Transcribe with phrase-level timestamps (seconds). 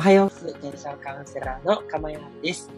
[0.00, 0.60] おはようございます。
[0.62, 2.70] テンションカウンセラーのかまやです、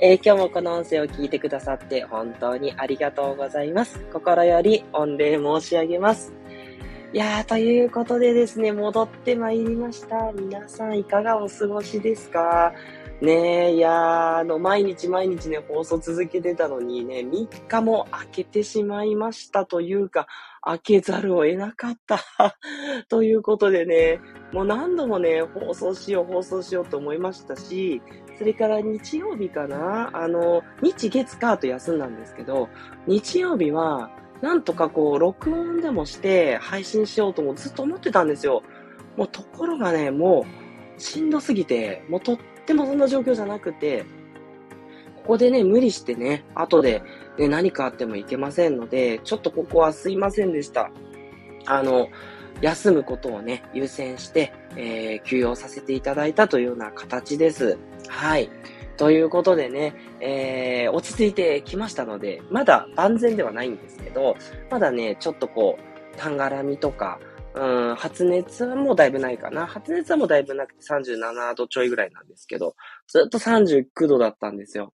[0.00, 4.00] えー、今日もこの音声を聞いてくださって本当にありがとうございます。
[4.10, 6.32] 心より御礼申し上げます。
[7.12, 10.32] いやー、ということでですね、戻ってまいりました。
[10.32, 12.72] 皆さんいかがお過ごしですか？
[13.20, 20.26] ねえ、いやー、あの、毎日毎日ね、放送続けてたのにね、3日も空けてしまいましたというか、
[20.62, 22.20] 開けざるを得なかった
[23.08, 24.20] ということでね、
[24.52, 28.02] もう何度もね、放送しよう、放送しようと思いましたし、
[28.36, 32.68] それから日曜日かなあの、日月火と休んだんですけど、
[33.06, 34.10] 日曜日は、
[34.42, 38.62] なんとかこう、録音でもして配信しようともずっと思ってたんですよ。
[39.16, 40.46] もうところがね、も
[40.96, 44.04] う、しんどすぎて、もうとってもそんな状況じゃなくて、
[45.16, 47.02] ここでね、無理してね、後で、
[47.38, 50.90] ね、何かあってもいけませんので、ちょっとここはすいませんでした。
[51.66, 52.08] あの、
[52.60, 57.78] 休むことをね、優先して、えー、休養させていただいたというような形です。
[58.08, 58.50] はい。
[58.96, 64.36] ということでね、えー、落ち着いてきましたので、まだ万全ではないんですけど、
[64.68, 67.18] まだね、ちょっとこう、たんがらみとか、
[67.54, 69.66] うん、発熱はもうだいぶないかな。
[69.66, 72.76] 発熱はもうだいぶなくて37度ちょいぐらいなんですけど、
[73.08, 74.92] ずっと39度だったんですよ。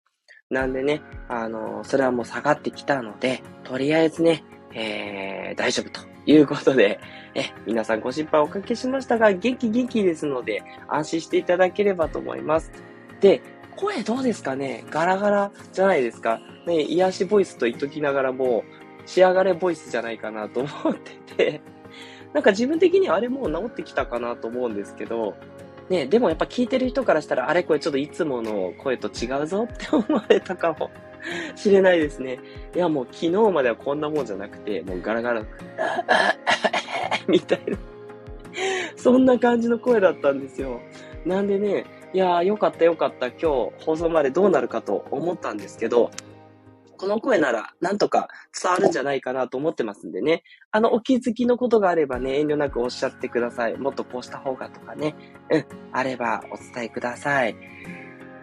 [0.48, 4.44] なんでね、あの、それはもう下がってきたので、とりあえずね、
[4.74, 7.00] えー、大丈夫ということで、
[7.34, 12.70] え、皆さんご心配おかけしましたが、元気元気ですので、安心していただければと思います。
[13.20, 13.42] で、
[13.74, 14.84] 声どうですかね？
[14.88, 16.40] ガラガラじゃないですか？
[16.64, 18.62] ね、癒しボイスと言っときながらも
[19.04, 21.60] う、仕上がれボイスじゃないかなと思ってて、
[22.32, 25.34] なんか自分的にあれもう治ってきたかなと思うんですけど、
[25.88, 30.90] ね、でもやっぱ聞いてる人からしたら、あれこれちょっといつもの声と違うぞって思われたかも
[31.54, 32.38] しれないですね。
[32.74, 35.42] いやもう昨日まではこんなもんじゃなくて、もうガラガラ、
[37.28, 37.78] みたいな
[38.96, 40.80] そんな感じの声だったんですよ。
[41.24, 46.10] なんでね、いやーよかったよかった、今日放送までどうなるかと思ったんですけど、
[46.96, 48.28] この声ならなんとか
[48.60, 50.42] 伝わるんじゃないかなと思ってますんでね。
[50.70, 53.76] あの、お気づきのことがあればね、遠慮なくおっしゃってください。
[53.76, 55.14] もっとこうした方がとかね。
[55.50, 57.56] うん、あればお伝えください。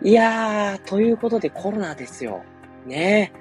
[0.03, 2.43] いやー、ということでコロナですよ。
[2.85, 3.31] ね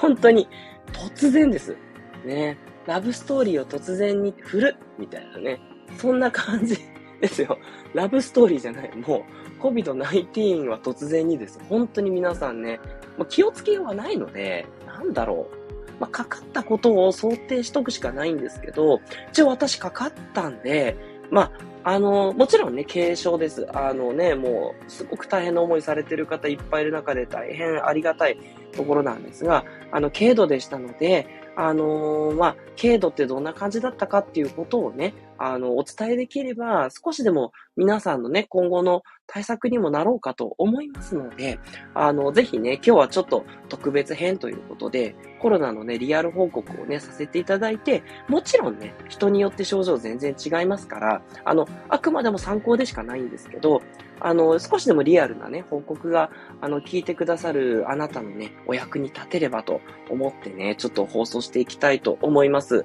[0.00, 0.48] 本当に
[0.92, 1.76] 突然です。
[2.24, 5.60] ねラブストーリーを突然に振るみたいなね。
[5.98, 6.76] そんな感じ
[7.20, 7.58] ですよ。
[7.94, 8.96] ラブストーリーじゃない。
[8.96, 9.22] もう、
[9.58, 11.60] COVID-19 は突然にです。
[11.68, 12.80] 本当に皆さんね、
[13.16, 15.58] まあ、気をつけようがないので、なんだろう。
[16.00, 19.00] まあ、かかったことを想定しとくしかないんですけど、
[19.32, 20.96] 一応私かかったんで、
[21.30, 23.66] まあ、あの、もちろんね、軽症です。
[23.76, 28.38] あのね、もう、すごく大変な思いされてる方いっぱいいる中で大変ありがたい
[28.72, 31.26] ところなんですが、あの、軽度でしたので、
[31.56, 41.58] あのー、まあ、軽度ってどんな感じだったかっていうことをね、あの、お伝えできれば、少しでも皆さんのね、今後の対策にもなろうかと思いますので、
[41.94, 53.82] あの、ぜひね、今日はちょっと特別編ということで、コロナのね、リアル報告をね、させていただいて、もちろんね、人によって症状全然違いますから、あの、あくまでも参考でしかないんですけど、
[54.20, 62.84] あの、少しでもリアルなね、報告が、あの、聞いてくださるあなたのね、お役に立てればと思ってね、ちょっと放送していきたいと思います。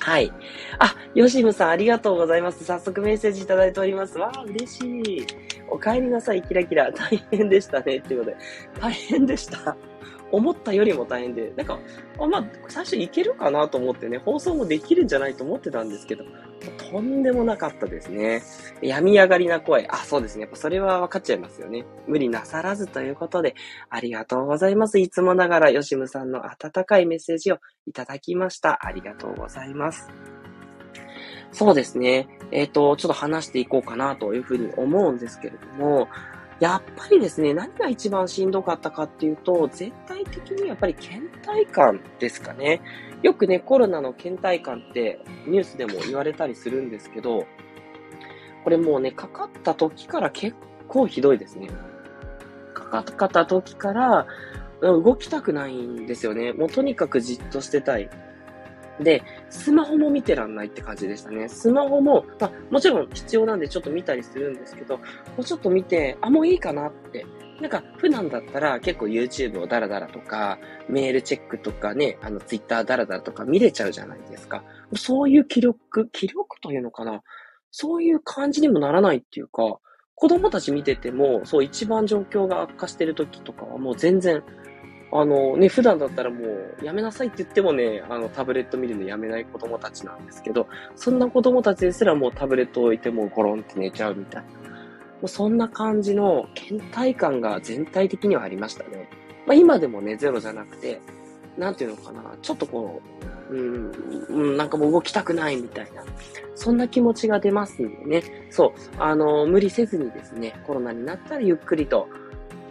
[0.00, 0.32] はい。
[0.78, 2.64] あ、ヨシムさんありがとうございます。
[2.64, 4.18] 早速メッセージいただいております。
[4.18, 5.26] わあ、嬉しい。
[5.68, 6.92] お帰りなさい、キラキラ。
[6.92, 8.00] 大変でしたね。
[8.00, 8.36] ということで。
[8.80, 9.76] 大変でした。
[10.32, 11.78] 思ったよりも大変で、なんか、
[12.18, 16.24] あまあ、最初いけるかなと思ってね、放送もできるんじゃないと思ってたんですけど、
[16.90, 18.42] とんでもなかったですね。
[18.82, 19.86] 病み上がりな声。
[19.88, 20.42] あ、そうですね。
[20.42, 21.84] やっぱそれは分かっちゃいますよね。
[22.06, 23.54] 無理なさらずということで、
[23.88, 24.98] ありがとうございます。
[24.98, 28.86] いつもながら、吉ムさんの温かいメッセージをいただきました。
[28.86, 30.08] ありがとうございます。
[31.52, 32.28] そうですね。
[32.50, 36.08] えっ、ー、と、ちょっと話していこうかなというふうに思うんですけれども、
[36.58, 42.80] やっぱりですね、何が一番しんどかったかっていうと、絶対的にやっぱり倦怠感ですかね。
[43.22, 47.46] よくね、コロナの倦怠感ってニュースでも言われたりするんですけど、
[48.64, 50.56] これもうね、かかった時から結
[50.88, 51.68] 構ひどいですね。
[52.72, 54.26] かかった時から、
[54.80, 56.52] 動きたくないんですよね。
[56.52, 58.08] もうとにかくじっとしてたい。
[59.00, 61.48] で、スマホも見てらんないって感じでしたね。
[61.48, 65.04] スマホも、まあ、もちろん必要なんでちょっと見たりするんですけど、も
[65.38, 67.26] うちょっと見て、あ、もういいかなって。
[67.60, 70.58] なんか、普段だったら結構 YouTube をダラダラとか、
[70.88, 74.62] メールチェックとかね、あの Twitter ダラダラとか見れちゃうじゃないですか。
[74.94, 77.22] そういう記録、記録というのかな
[77.70, 79.78] そういう感じにもならないっていうか、
[80.14, 84.42] 子供たち見てても、そう一番状況が悪化してる時とかはもう全然
[85.20, 86.44] あのね、普段だったらも
[86.80, 94.48] うやめなさいって言ってもね、あのタブレット見るのやめない子供たちなんですけど、そんな子供たちですらもうタブレット置いてもうゴロンって寝ちゃうみたいな。
[94.48, 99.08] もうそんな感じの倦怠感が全体的にはありましたね。
[99.46, 101.00] まあ今でもね、ゼロじゃなくて、
[101.56, 103.00] なんていうのかな、ちょっとこ
[103.50, 106.04] う、うん、なんかもう動きたくないみたいな、
[106.54, 112.08] そんな気持ちが出ますんでね、そう、あの、無理せずにですね、コロナになったらゆっくりと、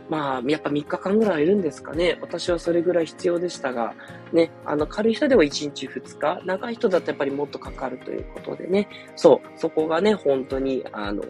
[0.10, 2.18] まあ、やっぱ3日間ぐらいいるんですかね。
[2.22, 3.96] 私はそれぐらい必要でしたが、
[4.32, 11.24] ね、あの、軽い人では1日2日、長い人だとやっぱりもっとかかるということでね、そう、そこがね、本当に、あの、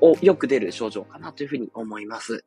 [0.00, 2.44] およく出る症状かなというふうに思います。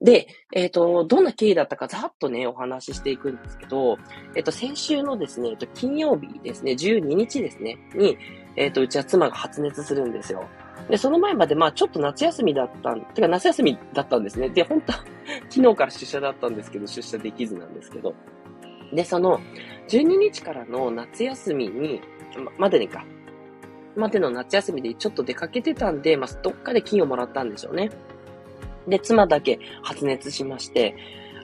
[0.00, 3.98] で、えっ、ー、と、どんな経緯だったかざっとね、お話ししていくんですけど、
[4.34, 8.18] えっ、ー、と、先週のですね、えっ、と、金曜日ですね、12日ですね、に、
[8.56, 10.48] えっ、と、うちは妻が発熱するんですよ。
[10.88, 14.50] で、その前まで、まあ、ちょっと夏休みだったん、てか夏休みだったんですね。
[14.50, 15.04] で、本当は
[15.48, 18.14] 昨日から出社だったんですけど、出社できずなんですけど。
[18.92, 19.40] で、その、
[19.88, 22.00] 12日からの夏休みに、
[22.38, 23.04] ま、までにか、
[23.96, 27.90] までの夏休みでちょっと出かけてたんで、まあ、どっかで金をもらったんでしょうね。
[28.86, 30.94] で、妻だけ発熱しまして、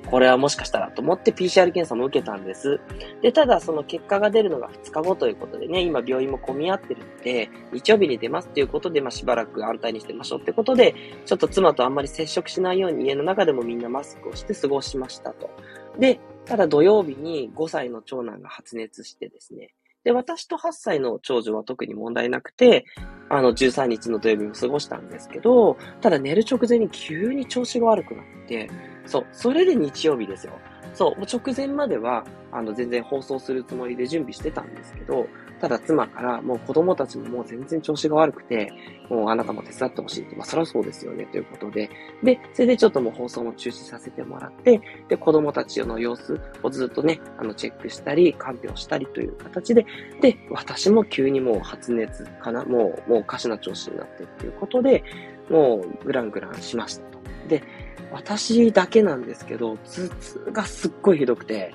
[0.07, 2.81] これはもしかしたらと思って PCR 検査も受けたんです。
[3.23, 10.95] で、ただその結果が出るのが2日後ということでね、今病院も混み合ってるので、日曜日に出ますっていうことで、まあしばらく安泰にしてましょうってことで、
[11.27, 15.51] ちょっと妻とあんまり接触しないように家の中でもみんなマスクをして過ごしましたと。
[15.99, 19.75] で、ただ土曜日に5歳の長男が発熱してですね、
[20.05, 22.87] で、私と8歳の長女は特に問題なくて、
[23.29, 28.71] あの、13日の土曜日も過ごしたんですけど、ただ寝る直前に急に調子が悪くなって、
[29.07, 30.53] そう、それで日曜日ですよ。
[30.95, 35.27] そう、もう直前までは、あの、全然放送するつもりで準備してたんですけど、
[35.61, 38.73] ただ妻から、もう子供たちももう全然調子が悪くて、
[39.11, 41.91] もうあなたも手伝ってほしいって、まあそりゃそうですよね、ということで、
[42.23, 49.85] で、それでちょっともう放送も中止させてもらって、で、子供たちの様子をずっとね、あの、チェックしたり、看病したりという形で、
[50.23, 55.05] で、私も急にもう発熱かな、もう、もうおかしな調子になってっていうことで、
[55.51, 57.21] もうグラングランしましたと。
[57.49, 57.63] で、
[58.13, 61.73] 私だけなんですけど、頭痛がすっごいひどくて、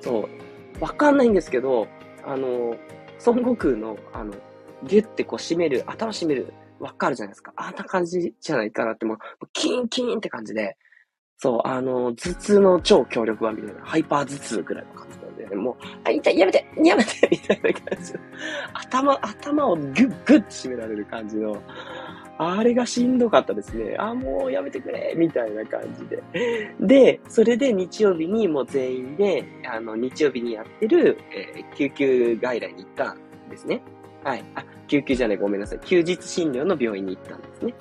[0.00, 0.28] そ
[0.80, 1.88] う、わかんないんですけど、
[2.24, 2.76] あの、
[3.26, 4.34] 孫悟空の、あの、
[4.84, 7.52] ギュッてこう締める、頭締める、わかるじゃないですか。
[7.56, 9.18] あんな感じじゃないかなって、もう、
[9.52, 10.76] キンキンって感じで、
[11.36, 18.12] そう、あの、頭痛の超強力版みたいな、ハイパー頭痛ぐらいの感じなんで、ね、もう、あ、痛い、やめてやめてみたいな感じ
[18.74, 21.62] 頭、頭をギュッグッて締められる感じの、
[22.38, 23.96] あれがしんどかったですね。
[23.98, 26.22] あ、もうやめてくれみたいな感じで。
[26.80, 33.18] で、それで日曜日にもう全員で、あの、日曜日にやってる、えー、救急外来に行ったん
[33.50, 33.82] ですね。
[34.22, 34.44] はい。
[34.54, 35.80] あ、救急じゃない、ごめんなさい。
[35.80, 37.74] 休日診療の病院に行ったんですね。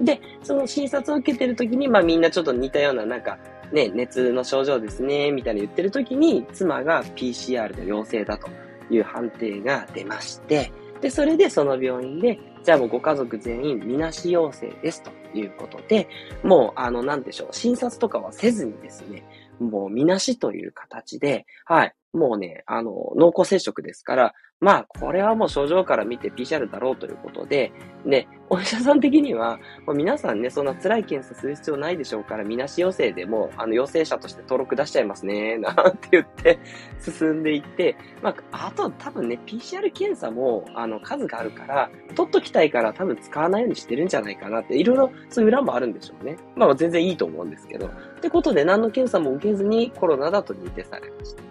[0.00, 3.38] で、その診察を受けてる時に、まあみんなちょっと似たような、なんか、
[3.72, 8.48] ね、熱の症状ですね、みたいな言ってる時に、妻が PCR の陽性だと
[8.88, 12.38] いう判定が出まして、で、それでその病院で、
[12.68, 16.06] じゃあもうご家族全員、みなし陽性ですということで、
[16.42, 19.24] もう、あの、なんでしょう、診察とかはせずにですね、
[19.58, 27.72] もうみなしという形で、はい、もうね、あの、濃厚接触ですから、まあ、これはもう症状から見て PCR だろうということで、
[28.04, 36.58] で、お医者さん的には、もう皆さんね、そんな辛い検査する必要ないでしょうから、みなし陽性でも、あの、陽性者として登録出しちゃいますね、 なんて言って
[36.98, 46.36] 進んでいって、まあ、あと多分ね、PCR 検査も、あの、数があるから、取っときたいから多分使わないようにしてるんじゃないかなって、いろいろそういう裏もあるんでしょうね。
[46.56, 47.86] まあ、全然いいと思うんですけど。
[47.86, 51.42] ってことで、何の検査も受けずにコロナだと認定されました。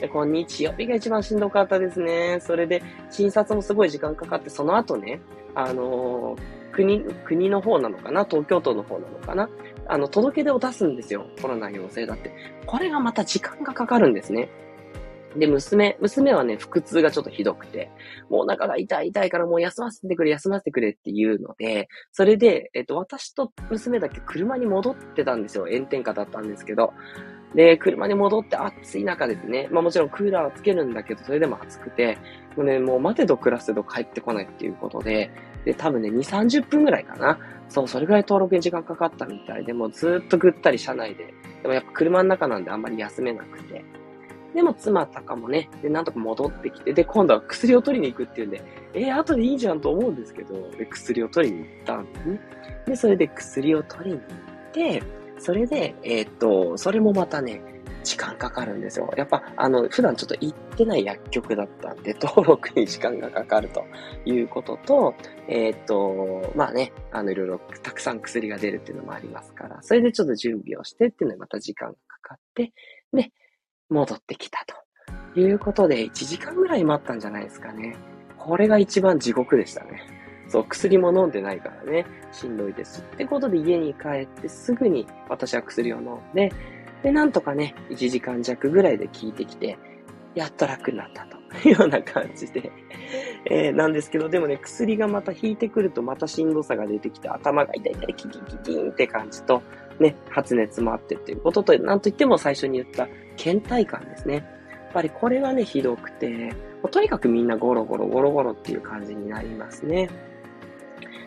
[0.00, 2.38] で、この日曜日が一番しんどかったですね。
[2.40, 5.20] それで、診察もすごい時間かかって、その後ね、
[5.54, 8.24] あのー、国、国の方なのかな？
[8.24, 9.50] 東京都の方なのかな？
[9.86, 11.26] あの、届け出を出すんですよ。
[11.42, 12.34] コロナ陽性だって。
[12.66, 14.48] これがまた時間がかかるんですね。
[15.36, 17.90] で、娘、娘はね、腹痛がちょっとひどくて、
[18.30, 25.66] もうお腹が痛い痛いからもう休ませてくれ、休ませてくれって言うので、それで、えっと、私と娘だけ車に戻ってたんですよ。
[25.70, 26.92] 炎天下だったんですけど。
[27.54, 29.68] で、車に戻って暑い中ですね。
[29.70, 32.18] まあもちろんクーラーはつけるんだけど、それでも暑くて、
[32.56, 35.30] もうね、もう待てど暮らせど帰ってこないっていうことで、
[35.64, 37.38] で、多分ね、2、30分ぐらいかな。
[37.68, 41.32] そう、それぐらい登録に時間かかったみたいで、もうずっとぐったり車内で。
[41.62, 43.84] でもやっぱ車の中なんであんまり休めなくて。
[44.54, 52.40] でも妻とかもね、で、なんとか戻ってきて、で、今度は薬を取りに行くっていうんで、えー、後でいいじゃんと思うんですけど、で、薬を取りに行ったんですね。
[52.86, 55.02] で、それで薬を取りに行って、
[55.42, 57.60] それで、えー、っと、それもまたね、
[58.04, 59.12] 時間かかるんですよ。
[59.16, 63.84] やっぱ、あの、普段ちょっと行ってない薬局だったんで、 登録に時間がかかると
[64.24, 65.16] いうことと、
[65.48, 72.72] えー、っと、まあね、あの、いろいろたくさん薬が出るっていうのもありますから、それでちょっと準備をしてっていうのにまた時間がかかって、
[73.12, 73.32] で、
[73.88, 74.64] 戻ってきた
[75.34, 77.96] ということで、1時間ぐらい待ったんじゃないですかね。
[78.38, 80.21] これが一番地獄でしたね。
[80.52, 83.00] そう、薬も飲んでないからね、しんどいです。
[83.00, 86.52] ってことで家に帰ってすぐに私は薬を飲んで、
[87.02, 89.78] で、なんとかね、1時間弱ぐらいで効いてきて、
[90.34, 92.70] やっと楽になったという ような感じで、
[93.46, 99.62] えー、なんですけど、でもね、薬がまた引いてくるとまたしんどさが出てきて、頭が痛い痛いキキキキンって感じと、
[100.00, 103.08] ね、発熱もあってっていうことと、なんといっても最初に言った
[103.42, 104.34] 倦怠感ですね。
[104.34, 106.52] やっぱりこれがね、ひどくて、
[106.90, 110.10] とにかくみんなゴロゴロゴロゴロっていう感じになりますね。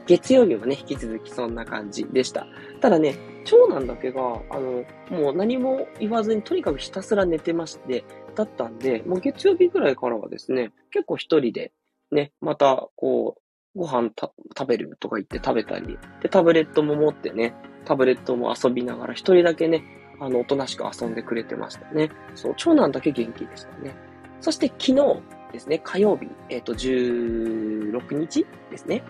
[0.08, 2.48] 月曜日もね、引き続きそんな感じでした。
[2.82, 8.04] ただね、長男だけが、あの、もう何も言わずに、とにかくひたすら寝てまして、
[8.36, 11.72] だったんで、もう月曜日ぐらいからはですね、結構一人で、
[12.12, 17.54] ね、また、こう、ご飯食べるとか言って食べたり、で、タブレットも持ってね、
[17.86, 19.84] タブレットも遊びながら、一人だけね、
[20.20, 22.12] あの、おとなしく遊んでくれてましたね。
[22.36, 23.96] そう、長男だけ元気でしたね。
[24.42, 25.22] そして昨日
[25.52, 29.04] ですね、火曜日、えっ、ー、と、16日ですね。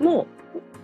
[0.00, 0.37] もう、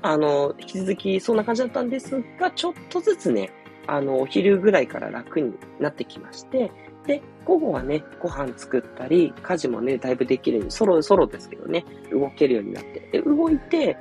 [0.05, 3.51] あの、引き続きそんな感じだったんですが、ちょっとずつね、
[3.87, 6.71] あの、お昼ぐらいから楽になってきまして、
[7.07, 13.97] で、午後はね、ご飯作ったり、家事もね、だいぶできるように、そろそろですけどね、動けるようになって、で、動いて、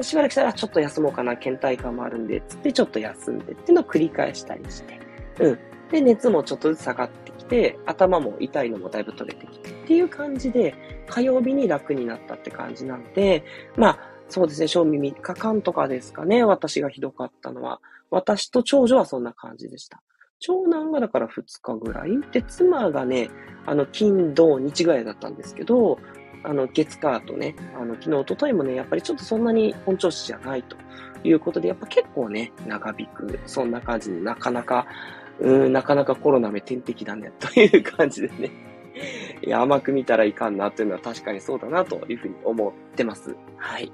[0.00, 5.00] しばらくしたらちょっと休もうかな、倦怠感もあるんで、つってちょっと休んでっていうのを繰り返したりして、
[5.40, 5.58] うん。
[5.90, 10.74] で、熱もちょっとずつ下がってきて、頭も痛いのもだいぶ取れてきてっていう感じで、
[11.08, 13.42] 火曜日に楽になったって感じなんで、
[13.76, 17.80] まあ、そうですね、賞味3日間とかですかね、私がひどかったのは。
[18.10, 20.00] 私と長女はそんな感じでした。
[20.38, 22.10] 長男がだから2日ぐらい。
[22.32, 23.28] で、妻がね、
[23.66, 25.98] あの、金、土、日ぐらいだったんですけど、
[26.42, 30.76] あの、月火とね、あの、昨日、おとといもね、やっぱりちょっとそんなに本調子じゃないと
[31.24, 34.86] いうことで、やっぱ結構ね、長引く、そんな感じで、なかなか、
[35.40, 38.50] うん、なかなかコロナ目天敵だね、という感じでね。
[39.42, 43.36] いや、甘く見たらいかんな、というのは確かにそうだな、というふうに思ってます。
[43.58, 43.92] はい。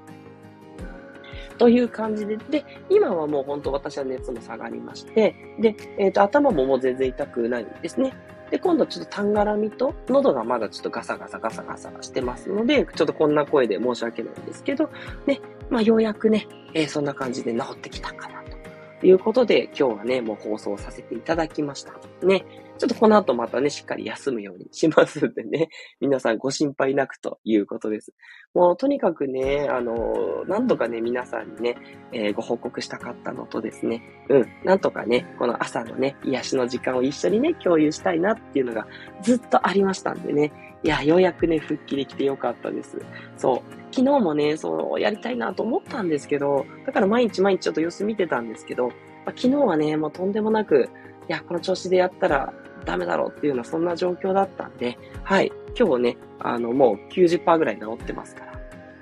[1.57, 8.13] という感じで、で、今はもう本当私は熱も下がりまして、で、えっ、ー、と、頭ももう全然痛くないんですね。
[8.51, 14.89] で、今度ちょっとたんがらみと、喉がまだちょっとガサガサガサガサしてますので、ちょっとこんな声で申し訳ないんですけど、
[15.25, 18.37] ね、まあようやくね、えー、そんな感じで治ってきたかな
[18.99, 21.93] ということで、今日はね、もう放送させていただきました。
[22.25, 22.45] ね。
[22.77, 28.13] ちょっとこの後またね、しっかり休むようにしますんでね、 皆さんご心配なくということです。
[28.53, 31.77] もうとにかくね、あの、なんとかね、皆さんにね、
[32.11, 38.87] えー、ご報告したかったのとですね、うん、なんとかね、この朝のね、癒しの時間を一緒にね、共有したいなっていうのが
[39.21, 40.51] ずっとありましたんでね、
[40.83, 43.01] いや、ようやくね、復帰できてよかったです。
[43.35, 43.77] そう。
[43.91, 48.93] 昨日もね、そう、やりたいなと思ったんですけど、だから毎日毎日ちょっと様子見てたんですけど、まあ、
[49.35, 50.89] 昨日はね、もうとんでもなく、
[51.27, 52.53] いや、この調子でやったら
[52.85, 55.51] ダメだろうっていうような、そんな状況だったんで、はい。
[55.77, 58.53] 今日ね、あの、もう90%ぐらい治ってますから、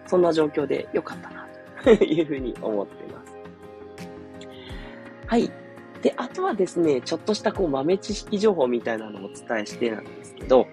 [0.07, 1.47] そんな状況でよかったな、
[1.83, 3.37] というふうに思ってます。
[5.27, 5.51] はい。
[6.01, 10.67] で、あとはですね、ちょっとしたこう豆知識情報みたいなのをお伝えしてなんですけど、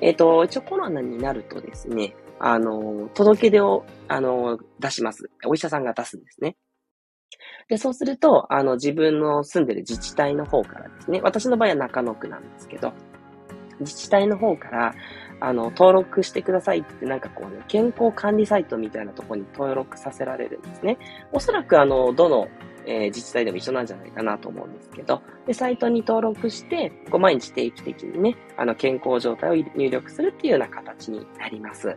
[0.00, 5.30] えっ、ー、と、一応コロナになるとですね、あの、届け出を、あの、出します。
[5.46, 6.56] お医者さんが出すんですね。
[7.68, 12.92] で、そうすると、あの、自分の住んでる自治体の方からですね、私の場合は中野区なんですけど、
[13.80, 14.94] 自治体の方から、
[15.40, 20.98] あの、登録してくださいってなんかこうね、健康管理サイトみたいなところに登録させられるんですね。
[21.32, 22.48] おそらくあの、どの、
[22.90, 31.94] えー、自治体でも一緒なんじゃないかなと思うんですけど、で、サイトに登録して、こう毎日定期的にね、あの、健康状態を入力するっていうような形になります。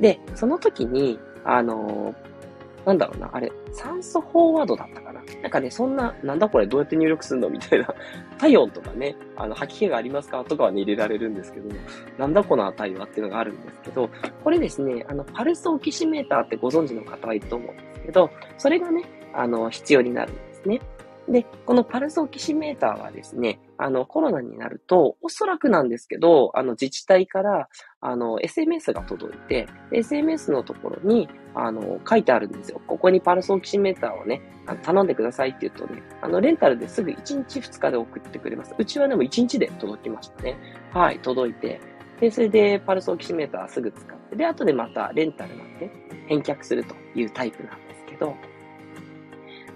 [0.00, 2.14] で、その時に、あの
[2.86, 5.20] なんだろうな、あれ、酸素フォワードだったかな。
[5.42, 7.50] なんかね、そんな、なんだこれどうやって入力するの？
[7.50, 7.94] みたいな、
[8.38, 10.42] 体温とかね、あの、吐き気がありますか？
[10.44, 11.68] とかはね、入れられるんですけど、
[12.16, 14.08] なんだこの値はっていうのがあるんですけど、
[14.42, 19.02] これですね、あの、パルスオキシメーターってご存知の方はいると思うんですけど、それがね、
[19.34, 20.80] あの、必要になるんですね。
[21.28, 27.68] で、このパルスオキシメーターはですね、あの、コロナになると、おそらくなんですけど、あの、自治体から、
[28.00, 32.80] あの、SMS が届いて、SMS のところに、あの、書いてあるんですよ。
[32.86, 34.40] ここにパルスオキシメーターをね、
[34.82, 37.16] 頼んでくださいって言うとね、あの、レンタルですぐ1
[37.48, 38.74] 日2日で送ってくれます。
[38.76, 40.56] うちはでも1日で届きましたね。
[40.92, 41.80] はい、届いて。
[42.20, 45.90] で、それでパルスオキシメーターすぐ使って、で、後でまたレンタルなんで
[46.26, 48.34] 返却するというタイプなんですけど、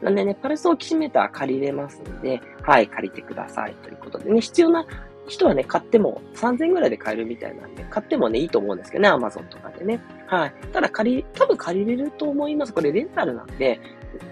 [0.03, 4.85] なんでね、パルスオキシメーター借りれますので、はい、借りてくださいということでね、必要な
[5.29, 10.01] 人はね、買っても3000円ぐらいで買えるみたいなんで、買ってもね、いいと思うんですけどね、アマゾンとかでね。
[10.27, 10.55] はい。
[10.73, 12.75] ただ借り、多分借りれると思います。
[12.75, 13.81] これレンタルなんで、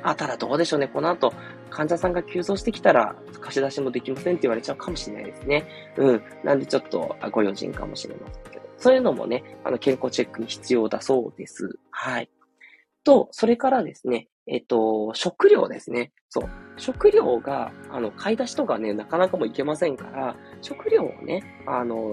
[0.02, 0.88] あ、ただどうでしょうね。
[0.88, 1.32] この後、
[1.70, 5.66] 患者さんが急増してきたら、貸し出しもできませんって言われちゃうかもしれないですね。
[5.96, 6.22] うん。
[6.42, 8.68] なんでちょっとご用心かもしれませんけど。
[8.76, 11.78] そういうのもね、あの、健康チェックに必要だそうです。
[11.90, 12.28] はい。
[13.04, 16.10] と、それからですね、えっと、食料ですね。
[16.28, 16.48] そう。
[16.76, 22.12] 食料が、あの、買い出しとかね、なかなかもいけませんから、食料をね、あの、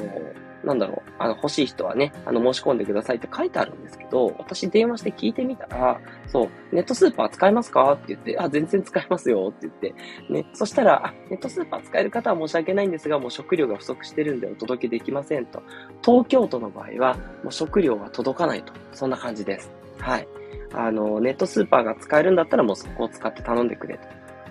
[0.64, 7.94] なんだろう、あの、欲しい人はね、あの、申し込んでくださいって書いてあるんですけど、私電話して聞いてみたら、そう、ネットスーパー使えますか？
[7.94, 9.96] って言って、あ、全然使えますよって言って、
[10.32, 15.64] ね、そしたら、あ、ネットスーパー使える方は申し訳ないんですが、もう食料が不足してるんでお届けできませんと。
[16.04, 18.74] 東京都の場合は、もう食料が届かないと。
[18.94, 19.72] そんな感じです。
[20.00, 20.28] はい。
[20.74, 24.00] あの、ネットスーパーが使えるんだったらもうそこを使って頼んでくれ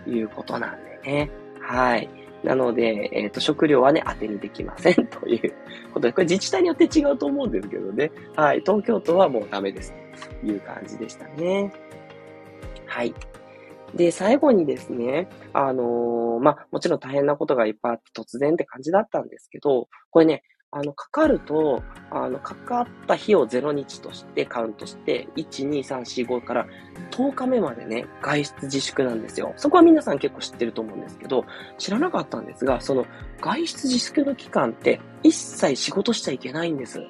[0.04, 1.30] ということなんでね。
[1.60, 2.08] はい。
[2.42, 5.52] なので、えっ、ー、と、食料はね、当てにできませんという
[5.92, 8.10] ことで、これ自治体によって違うと思うんですけどね。
[8.36, 8.60] はい。
[8.60, 9.92] 東京都はもうダメです
[10.40, 11.72] という感じでしたね。
[12.86, 13.14] はい。
[13.94, 20.42] で、最後にですね、あのー、まあ、もちろん大変なことがいっぱいあって突然って感じだったんですけど、これね、
[20.72, 26.66] あの、かかると、あの、かかった日を0日としてカウントして、1、2、3、4、5から
[27.12, 29.54] 10日目までね、外出自粛なんですよ。
[29.56, 31.44] そこは皆さん結構知ってると思うんですけど、
[31.78, 33.06] 知らなかったんですが、その
[33.40, 37.00] 外出自粛の期間って一切仕事しちゃいけないんです。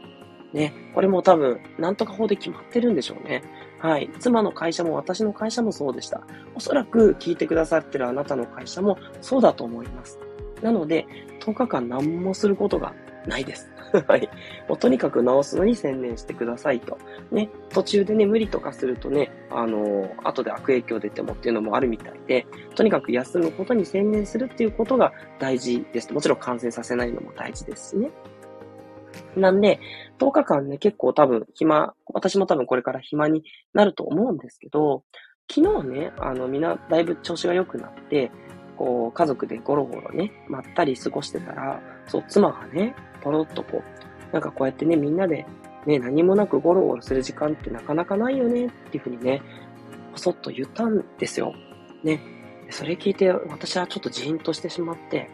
[0.52, 3.42] ね、これも多分、なんとか法で決まってるんでしょうね。
[3.80, 4.10] はい。
[4.20, 6.26] 妻の会社も私の会社もそうでした。
[6.54, 10.18] おそらく聞いてくださってるあなたの会社もそうだと思います。
[10.62, 11.06] なので、
[11.40, 12.94] 10日間何もすることが
[13.26, 13.70] ないです。
[14.08, 14.28] はい。
[14.68, 16.98] もうとにかく直すのに専念してくださいと。
[17.30, 28.10] ね、途中でね、無理とかするとね、あのー、後で悪影響出てもっていうのもあるみたいで、とにかく休むことに専念するっていうことが大事ですもちろん感染させないのも大事ですしね。
[29.36, 29.80] なんで、
[30.18, 35.04] 10日間ね、結構多分暇、私も多分これから暇になると思うんですけど、
[35.50, 38.30] 昨日ね、あの、みんなだいぶ調子が良くなって、
[38.76, 42.94] こう、家族でゴロゴロね、まったり過ごしてたら、そう、妻がね、
[43.26, 43.82] ポロッとこ
[44.30, 45.44] う、なんかこうやってね、みんなで、
[45.84, 49.42] ね、何もなくゴロゴロする時間ってなかなかないよね、っていうふうにね、
[50.12, 51.52] ぽそっと言ったんですよ。
[52.04, 52.20] ね。
[52.70, 55.28] それ聞いて、私はちょっとジーンとしてしまって、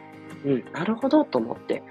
[0.47, 1.83] うん、なるほどと思って、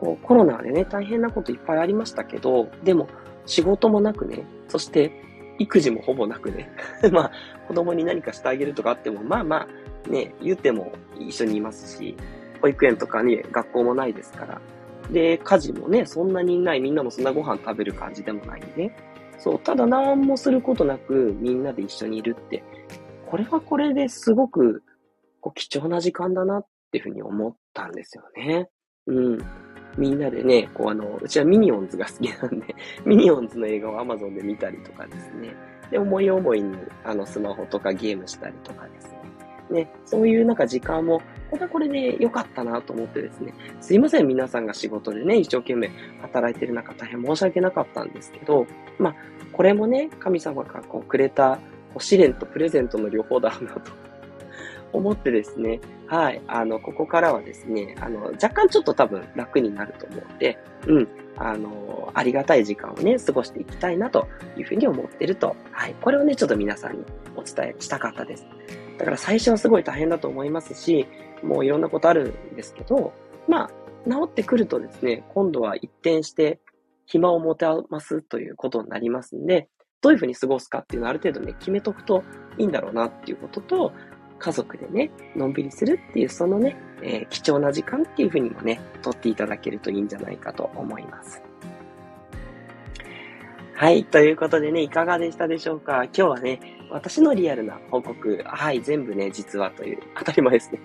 [0.00, 3.08] こうコロナでね、大変なこといっぱいありましたけど、でも、
[3.44, 5.12] 仕事もなくね、そして、
[5.58, 6.70] 育児もほぼなくね、
[7.12, 7.32] まあ、
[7.68, 9.68] 子供に何かしてあげるとかあっても、まあま
[10.08, 12.16] あ、ね、言っても一緒にいますし、
[12.62, 14.60] 保育園とかに学校もないですから。
[15.10, 18.94] で、家事もね、そんなにない、みんなもそんなご飯食べる感じでもないんで、
[19.38, 22.62] そう、ただ何もすることなくみんなで一緒にいるって、
[23.26, 24.82] これはこれですごく
[25.40, 28.68] こう貴重な時間だなっていうふうに思ったんですよね。
[29.06, 29.38] うん。
[29.98, 35.54] みんなでね、こうあの、うちはミニオンズが好きなんで、 ミニオンズの映画を Amazon で見たりとかですね。
[35.90, 39.21] で、思い思いにあのスマホとかゲームしたりとかですね。
[39.72, 45.90] ね、そういうなんか時間も、これはこれで良かったなと思ってですね、すいません、皆さんが仕事でね、一生懸命
[46.22, 48.66] 働いてる中大変申し訳なかったんですけど、
[48.98, 49.14] まあ、
[49.52, 51.58] これもね、神様がこうくれた
[51.92, 53.92] こう試練とプレゼントの両方だなと
[54.92, 67.04] 思ってですね、はい、あの、ここからはですね、あの、若干ちょっと多分楽になると思うんで、うん、あの、ありがたい時間をね、過ごしていきたいなというふうに思ってると、はい、これをね、ちょっと皆さんに
[67.36, 68.46] お伝えしたかったです。
[69.02, 71.08] だから最初はすごい大変だと思いますし、
[71.42, 73.12] もういろんなことあるんですけど、
[73.48, 73.70] まあ、
[74.08, 76.60] 治ってくるとですね、今度は一転して
[77.06, 79.68] 暇を持て余すということになりますんで、
[80.02, 82.22] どういうふうに過ごすかっていうのをある程度ね、決めとくと
[82.58, 83.92] いいんだろうなっていうことと、
[84.38, 91.42] 家族でね、のんびりするっていう、そのね、えー、貴重な時間っていうふうにもね、とっていただけるといいんじゃないかと思います。
[93.74, 94.04] はい。
[94.04, 96.04] ということでね、いかがでしたでしょうか？
[96.04, 100.80] 今日はね、私のリアルな報告、はい、全部ね、実はという、当たり前ですね。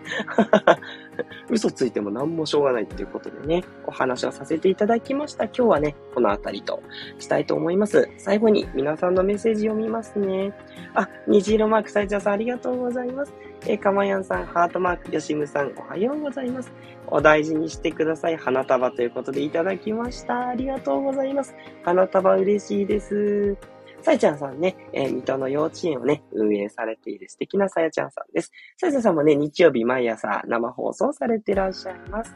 [1.52, 5.46] 嘘ついても何もしょうがないっていうことでね、お話をさせていただきました。
[5.46, 6.82] 今日はね、このあたりと
[7.20, 8.10] したいと思います。
[8.18, 10.54] 最後に皆さんのメッセージ読みますね。
[10.96, 13.34] あ、虹色マーク、さいちゃんさんありがとうございます。
[13.70, 16.72] えー、かまやんさん、ハートマーク、よしむさん、おはようございます。
[17.08, 18.38] お大事にしてください。
[18.38, 20.48] 花束ということでいただきました。
[20.48, 21.54] ありがとうございます。
[21.84, 23.58] 花束嬉しいです。
[24.02, 28.54] さやちゃんさんね、えー、水戸の幼稚園をね、運営されている素敵なさやちゃんさんです。
[28.78, 32.34] さやちゃんさんもね、日曜日毎朝生放送されてらっしゃいます。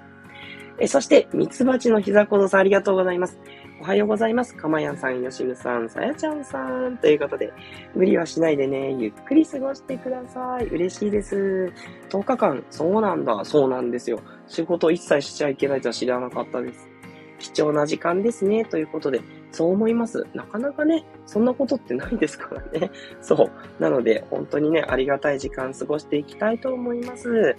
[0.81, 3.39] え、そして、ミツバチの膝小僧さんありがとうございます。
[3.79, 4.55] おはようございます。
[4.55, 6.57] かまやんさん、よしむさん、さやちゃんさ
[6.89, 6.97] ん。
[6.97, 7.53] ということで、
[7.93, 10.65] 無理はしないでね、ゆっくり過ごしてください。
[10.69, 11.71] 嬉しいです。
[12.09, 14.21] 10日間、そうなんだ、そうなんですよ。
[14.47, 16.89] 仕事一切しちゃいけないとは知らなかったです。
[17.37, 20.25] 貴重な時間ですね、ということで、そう思います。
[20.33, 22.89] なかなかね、そんなことってないですからね。
[23.21, 23.81] そう。
[23.81, 27.55] なので、本当にね、ありがたい時間過ごしていきたいと思います。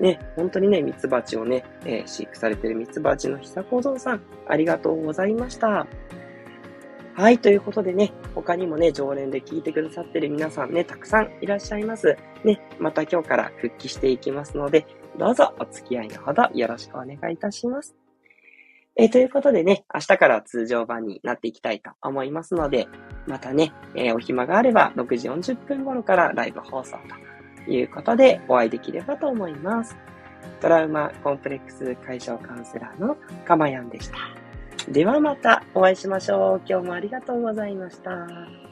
[0.00, 5.86] ね、本当にね、ミツバチをね、えー、飼育されてるミツバチの久小僧さん、ありがとうございました。
[7.16, 12.16] はい、ということでね、他にもね、常連で聞いてくださってる皆さんね、たくさんいらっしゃいます。
[12.42, 14.84] ね、また今日から復帰していきますので、
[15.16, 17.94] どうぞお付き合いのほどよろしくお願いいたします。
[18.96, 22.88] えー、ということでね、明日から通常版になっていきたいと思いますので、
[23.26, 27.33] またね、えー、お暇があれば6時40分頃からライブ放送と
[27.68, 29.96] いうことでお会いできればと思います。
[30.60, 34.18] トラウマコンプレックス解消カウンセラーのかまやんでした。
[34.88, 36.62] ではまたお会いしましょう。
[36.68, 38.63] 今日もありがとうございました。